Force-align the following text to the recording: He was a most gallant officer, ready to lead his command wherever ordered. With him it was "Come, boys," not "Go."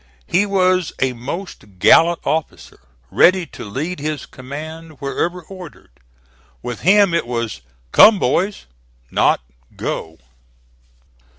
He 0.25 0.47
was 0.47 0.93
a 0.99 1.13
most 1.13 1.77
gallant 1.77 2.21
officer, 2.23 2.79
ready 3.11 3.45
to 3.45 3.63
lead 3.63 3.99
his 3.99 4.25
command 4.25 4.93
wherever 4.93 5.43
ordered. 5.43 5.91
With 6.63 6.79
him 6.81 7.13
it 7.13 7.27
was 7.27 7.61
"Come, 7.91 8.17
boys," 8.17 8.65
not 9.11 9.41
"Go." 9.75 10.17